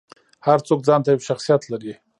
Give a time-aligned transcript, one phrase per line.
[0.47, 1.93] هر څوک ځانته یو شخصیت لري.